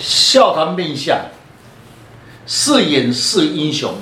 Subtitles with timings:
[0.00, 1.26] 笑谈面相，
[2.46, 3.92] 是演是英雄，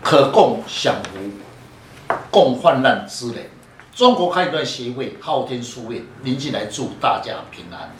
[0.00, 3.46] 可共享福，共患难之人。
[3.92, 7.90] 中国开端协会昊天书院，临进来祝大家平安。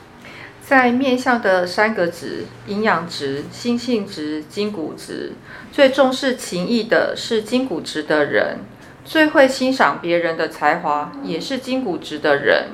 [0.62, 5.32] 在面相的三个值：营养值、心性值、筋骨值。
[5.72, 8.60] 最重视情义的是筋骨值的人，
[9.04, 12.68] 最会欣赏别人的才华也是筋骨值的人。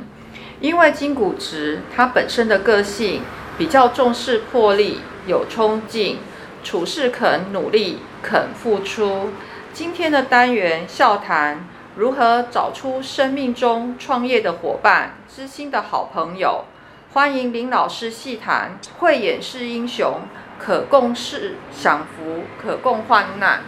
[0.61, 3.23] 因为筋骨值，他本身的个性
[3.59, 6.18] 比较重视魄力，有冲劲，
[6.64, 9.31] 处事肯努力，肯付出。
[9.72, 11.68] 今天的单元笑谈。
[11.94, 16.64] 如何找出生命中创业的伙伴、知心的好朋友？
[17.13, 18.79] 欢迎林老师细谈。
[18.99, 20.22] 慧眼是英雄，
[20.58, 23.64] 可共事享福，可共患难。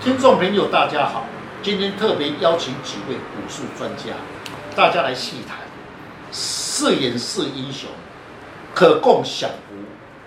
[0.00, 1.24] 听众朋友，大家好，
[1.64, 4.14] 今天特别邀请几位武术专家，
[4.76, 5.58] 大家来细谈。
[6.30, 7.90] 是演是英雄，
[8.80, 9.74] 可共享福，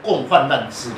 [0.04, 0.98] 共患难之人。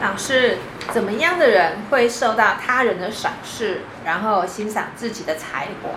[0.00, 0.58] 老师，
[0.92, 5.90] 怎么样的人会受到他人的赏识，然后欣赏自己的才华？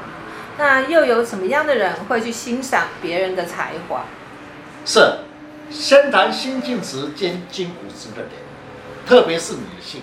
[0.57, 4.05] 那又有什么样的人会去欣赏别人的才华？
[4.83, 5.19] 是，
[5.69, 8.31] 先谈心境值兼筋骨值的人，
[9.05, 10.01] 特别是女性，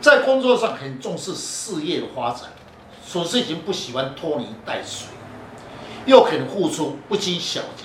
[0.00, 2.48] 在工作上很重视事业的发展，
[3.06, 5.08] 处事情不喜欢拖泥带水，
[6.06, 7.83] 又肯付出，不拘小节，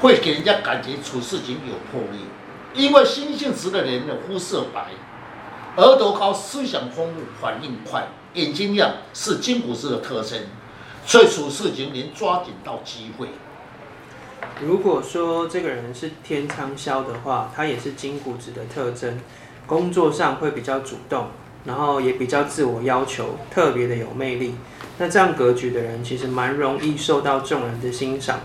[0.00, 2.24] 会给人家感觉处事情有魄力。
[2.74, 4.90] 因为心性直的人的肤色白，
[5.76, 10.38] 额头高，思想丰富，反应快，眼睛亮，是金骨质的特征，
[11.04, 13.28] 所以处事情能抓紧到机会。
[14.62, 19.18] 如果说这个人是天仓霄的话，他也是金骨质的特征，
[19.66, 21.26] 工作上会比较主动，
[21.64, 24.54] 然后也比较自我要求，特别的有魅力。
[24.98, 28.38] 那这样格局的人，其实蛮容易受到众人的欣赏。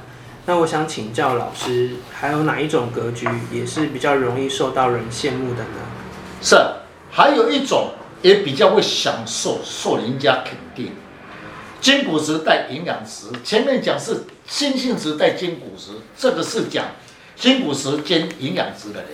[0.47, 5.79] 那我想请教老师，还有哪一种格局也是比较容易受到人羡慕的呢？
[6.39, 6.55] 是，
[7.11, 7.89] 还有一种
[8.21, 10.91] 也比较会享受受人家肯定。
[11.81, 16.85] 金骨质带营养值，前面讲是心性值带金骨质，这个是讲
[17.35, 19.09] 金骨质兼营养值的人。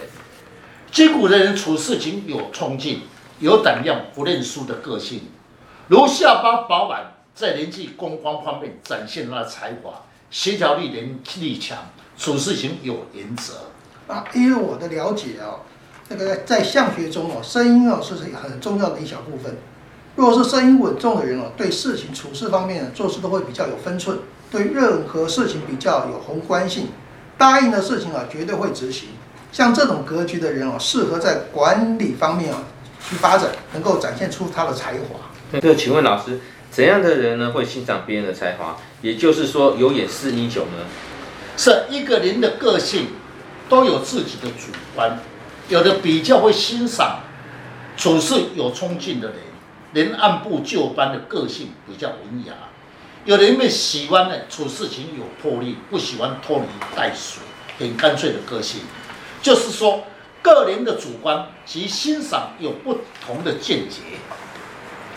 [0.92, 3.04] 金骨的人处事情有冲劲，
[3.40, 5.22] 有胆量，不认输的个性，
[5.88, 10.04] 如下巴饱满，在人际公关方面展现他的才华。
[10.32, 11.78] 协调力能力强，
[12.18, 13.54] 处事情有原则。
[14.08, 15.62] 啊，因为我的了解啊，
[16.08, 19.58] 那个在相学中哦，声音哦是很重要的一小部分。
[20.16, 26.88] 如果是声音稳重的人哦，对事情处事方面做事都会比较有分寸，对任何事情比较有宏观性，
[27.38, 29.10] 答应的事情啊绝对会执行。
[29.52, 32.64] 像这种格局的人哦，适合在管理方面啊
[33.10, 35.60] 去发展，能够展现出他的才华。
[35.60, 36.40] 对，请问老师。
[36.72, 38.78] 怎样的人呢，会欣赏别人的才华？
[39.02, 40.86] 也就是说，有演是英雄呢？
[41.58, 43.08] 是一个人的个性
[43.68, 45.20] 都有自己的主观，
[45.68, 47.24] 有的比较会欣赏
[47.98, 49.38] 处事有冲劲的人，
[49.94, 52.54] 人按部就班的个性比较文雅；
[53.26, 57.44] 有的人会喜欢呢处事情有魄力，不喜欢拖泥带水，
[57.78, 58.80] 很干脆的个性。
[59.42, 60.06] 就是说，
[60.42, 63.98] 个人的主观及欣赏有不同的见解。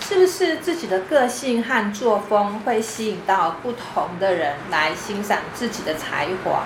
[0.07, 6.65] 是不是自己的个性和作风会吸引到不同的人来欣赏自己的才华？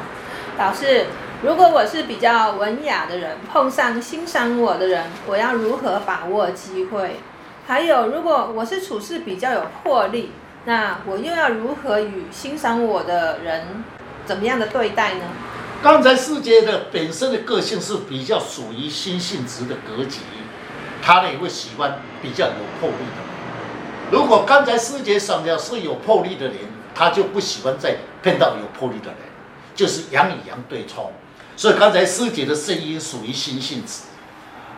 [0.58, 1.06] 老师，
[1.44, 7.20] 如果我是比较文雅的人，碰上欣赏我的人，我要如何把握机会？
[7.64, 10.32] 还有，如果我是处事比较有魄力，
[10.64, 13.84] 那我又要如何与欣赏我的人
[14.26, 15.20] 怎么样的对待呢？
[15.80, 20.22] 刚才世界的本身的个性是比较属于心性值的格局，
[21.00, 23.27] 他呢也会喜欢比较有魄力的。
[24.10, 26.56] 如果刚才师姐讲的是有魄力的人，
[26.94, 29.16] 他就不喜欢再碰到有魄力的人，
[29.74, 31.12] 就是阳与阳对冲。
[31.56, 34.04] 所以刚才师姐的声音属于心性质。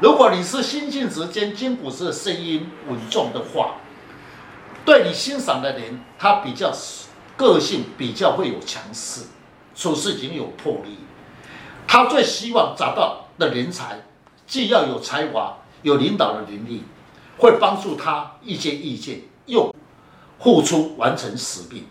[0.00, 3.76] 如果你是心性质兼筋骨质的声音稳重的话，
[4.84, 6.72] 对你欣赏的人，他比较
[7.36, 9.26] 个性比较会有强势，
[9.74, 10.98] 处事情有魄力。
[11.86, 14.00] 他最希望找到的人才，
[14.46, 16.82] 既要有才华，有领导的能力。
[17.40, 19.74] 会帮助他一些意见，又
[20.38, 21.84] 付出完成使命，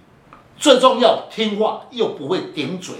[0.57, 2.95] 最重要听话又不会顶嘴，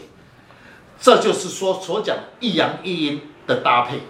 [1.00, 4.02] 这就是说所讲一阳一阴的搭配。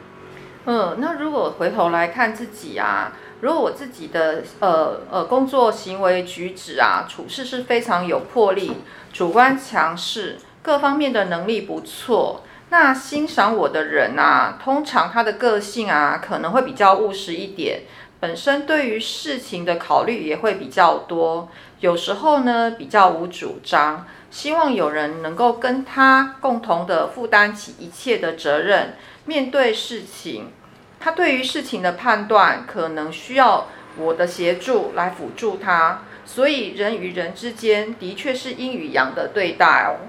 [0.65, 8.74] 嗯，那如果回头来看自己啊，如果我自己的呃呃工作行为举止啊，处事是非常有魄力，
[9.12, 17.83] 主观强势，各方面的能力不错，那欣赏我的人啊，通常他的个性啊，可能会比较务实一点。
[18.19, 21.48] 本身对于事情的考虑也会比较多，
[21.80, 28.95] 有时候呢比较无主张，希望有人能够跟他共同的负担起一切的责任，
[29.25, 30.51] 面对事情。
[31.00, 33.68] 他对于事情的判断可能需要
[33.98, 40.04] 我的协助来辅助他，所以人与人之间的确是阴与阳的对待哦。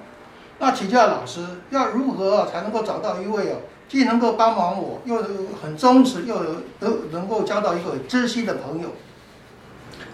[0.59, 5.21] 那请教老师，要如何才能够找到一位哦，既能够帮忙我，又
[5.61, 6.41] 很忠实，又
[6.79, 8.95] 能能够交到一个知心的朋友？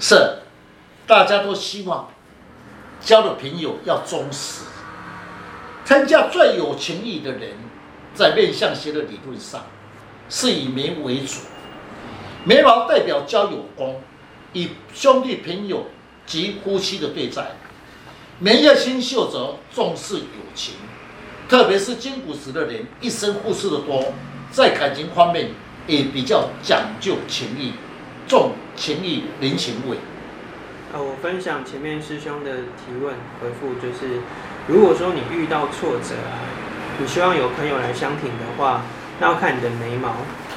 [0.01, 0.39] 是，
[1.07, 2.09] 大家都希望
[3.03, 4.63] 交的朋友要忠实。
[5.85, 7.51] 参加最有情义的人，
[8.15, 9.67] 在面相学的理论上，
[10.31, 11.41] 是以眉为主。
[12.45, 14.01] 眉毛代表交友功，
[14.55, 15.85] 以兄弟朋友
[16.25, 17.53] 及夫妻的对待。
[18.39, 20.23] 眉叶清秀则重视友
[20.55, 20.75] 情，
[21.49, 24.13] 特别是金古石的人，一生付出的多，
[24.51, 25.51] 在感情方面
[25.87, 27.75] 也比较讲究情义，
[28.27, 29.99] 重情义人情味。
[30.93, 34.21] 啊，我分享前面师兄的提问回复，就是
[34.67, 36.43] 如果说你遇到挫折啊，
[36.99, 38.83] 你希望有朋友来相挺的话，
[39.21, 40.17] 那要看你的眉毛。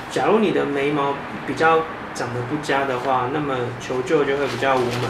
[0.09, 1.13] 假如你的眉毛
[1.45, 1.83] 比较
[2.15, 5.09] 长得不佳的话，那么求救就会比较无门。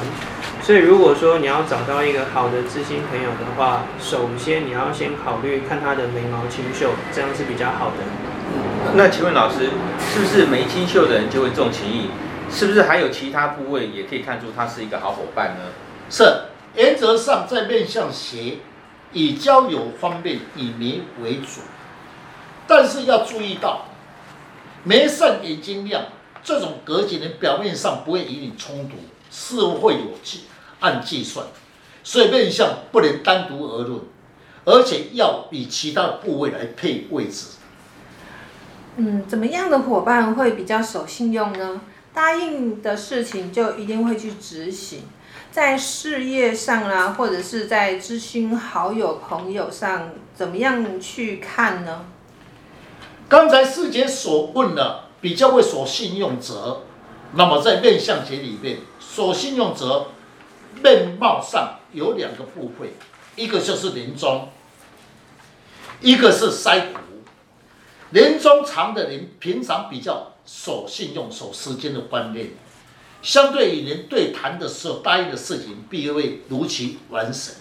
[0.61, 8.93] 所以，如果说你要找到一个好的知心朋友的话，首先你要先考虑看他的眉毛清秀，这样是比较好的。
[8.93, 9.69] 那请问老师，
[9.99, 12.09] 是不是眉清秀的人就会重情义？
[12.51, 15.61] 是不是还有其他部位也可以看出他是一个好伙伴呢？
[16.09, 16.23] 是，
[16.75, 18.57] 原则上在面向学，
[19.13, 21.61] 以交友方面以眉为主，
[22.67, 23.85] 但是要注意到，
[24.83, 26.03] 眉善眼睛亮，
[26.43, 28.95] 这种格局人表面上不会与你冲突，
[29.29, 30.41] 是会有计。
[30.81, 31.45] 按计算，
[32.05, 33.99] 所以面相不能单独而论，
[34.63, 37.47] 而且要以其他的部位来配位置。
[38.95, 41.81] 嗯，怎么样的伙伴会比较守信用呢？
[42.13, 45.01] 答应的事情就一定会去执行。
[45.51, 52.05] 在事业上啊，或者是在知心好友朋友上，怎么样去看呢？
[53.27, 56.83] 刚才师姐所问的，比较会守信用者，
[57.33, 58.77] 那么在面相学里面，
[59.13, 60.07] 守信用者。
[60.83, 62.93] 面貌上有两个部位，
[63.35, 64.47] 一个就是人中，
[65.99, 66.99] 一个是腮骨。
[68.11, 72.51] 人中长的人平常比较守信用、守时间的观念，
[73.23, 77.55] 相对于人对谈的时候答应的事情，必会如期完成。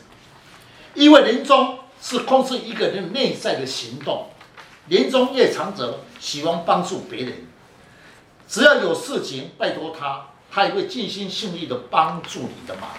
[0.93, 4.27] 因为人中是控制一个人内在的行动，
[4.89, 7.47] 人中越长者喜欢帮助别人，
[8.47, 10.27] 只要有事情拜托他。
[10.51, 12.91] 他也会尽心尽力的帮助你的忙。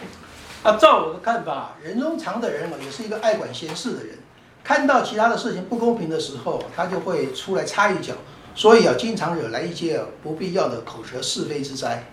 [0.61, 4.17] 啊，照我的看法，人中长的人也是一个爱管闲事的人。
[4.63, 8.13] 看到其他的事情不公平的时候，他就会出来插一脚，
[8.53, 12.11] 所以啊，经常惹来一些不必要的口舌是非之灾。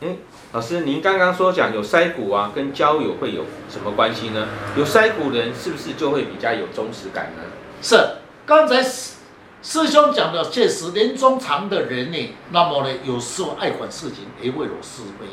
[0.00, 0.18] 嗯，
[0.52, 4.46] 老师，您刚刚说讲有腮骨啊，跟交友会有什么关系呢？
[4.76, 7.42] 有腮骨的人是不是就会比较有忠实感呢？
[7.80, 7.98] 是，
[8.44, 8.82] 刚才
[9.68, 15.26] 师兄讲的确实，人中长的人呢，那么呢，有时候爱管事情，也会有是非。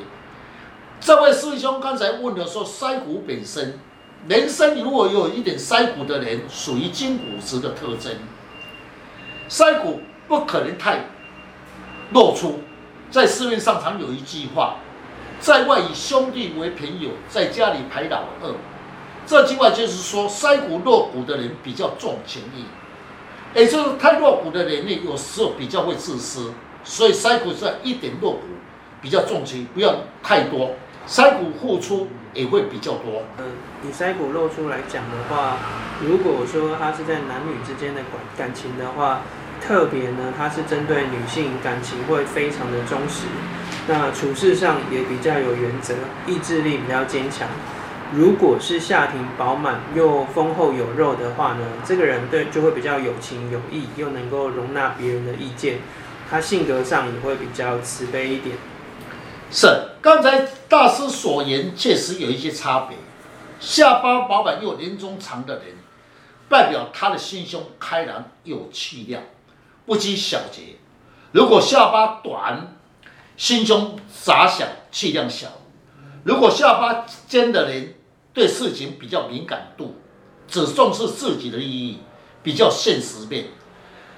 [1.00, 3.80] 这位师兄刚才问的说，腮骨本身，
[4.28, 8.12] 人生如果有一点腮骨的人，属于金骨质的特征。
[9.48, 11.02] 腮骨不可能太
[12.12, 12.62] 露出。
[13.12, 14.78] 在市面上常有一句话，
[15.40, 18.52] 在外以兄弟为朋友，在家里排老二。
[19.28, 22.66] 这句话就是说，腮骨露骨的人比较重情义。
[23.56, 26.51] 也就是太露骨的人呢，有时候比较会自私，
[26.84, 28.42] 所以腮骨是一点露骨，
[29.01, 30.72] 比较重情，不要太多。
[31.08, 33.24] 腮骨付出也会比较多。
[33.38, 33.46] 嗯，
[33.84, 35.58] 以腮骨露出来讲的话，
[36.01, 39.22] 如果说他是在男女之间的感感情的话，
[39.62, 43.25] 特别呢，他是针对女性感情会非常的忠实，
[43.88, 45.94] 那处事上也比较有原则，
[46.25, 47.48] 意志力比较坚强。
[48.15, 55.79] 如果是下庭饱满又丰厚有肉的话呢，这个人对就会比较有情有义，又能够容纳别人的意见，
[56.29, 58.55] 他性格上也会比较慈悲一点。
[59.50, 59.67] 是，
[60.00, 62.98] 刚才大师所言确实有一些差别。
[63.60, 65.63] 下巴饱满又人中长的人，
[66.48, 69.24] 代表他的心胸开朗有气量，
[69.88, 70.77] 不拘小节；
[71.32, 72.75] 如果下巴短，
[73.38, 75.48] 心胸狭小，气量小；
[76.24, 77.96] 如果下巴尖的人，
[78.34, 79.96] 对事情比较敏感度，
[80.48, 82.00] 只重视自己的利益，
[82.42, 83.46] 比较现实面，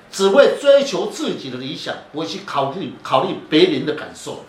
[0.09, 4.45] 只会追求自己的理想，不会去考虑考虑别人的感受。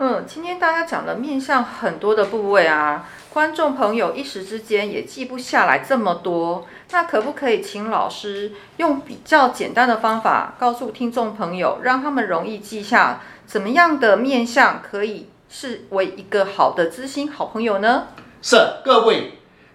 [0.00, 18.08] 嗯，今天大家讲的面相很多的部位啊，观众朋友一时之间也记不下来这么多，那可不可以请老师用比较简单的方法告诉听众朋友，让他们容易记下，怎么样的面相可以视为一个好的知心好朋友呢？
[18.40, 19.32] 是各位，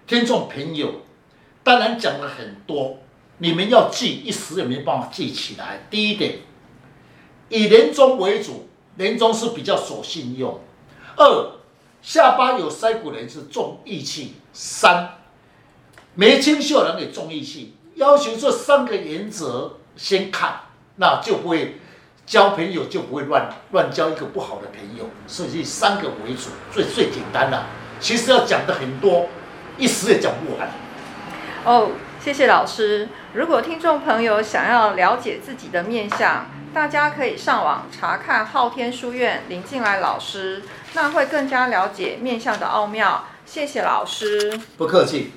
[0.07, 1.01] 听众朋友，
[1.63, 2.97] 当然讲了很多，
[3.39, 5.85] 你们要记，一时也没办法记起来。
[5.89, 6.39] 第一点，
[7.49, 10.61] 以年终为主，年终是比较守信用。
[11.17, 11.51] 二，
[12.01, 14.35] 下巴有腮骨人是重义气。
[14.53, 15.17] 三，
[16.15, 17.75] 眉清秀人也重义气。
[17.95, 20.61] 要求这三个原则先看，
[20.95, 21.79] 那就不会
[22.25, 25.09] 交朋友，就不会乱乱交一个不好的朋友。
[25.27, 27.67] 所以三个为主，最最简单了。
[27.99, 29.29] 其实要讲的很多，
[29.77, 30.69] 一时也讲不完。
[31.65, 33.07] 哦，谢谢老师。
[33.33, 40.61] 如果听众朋友想要了解自己的面相，大家可以上网查看昊天书院林静来老师，
[40.93, 43.25] 那会更加了解面相的奥妙。
[43.45, 45.31] 谢谢老师，不客气。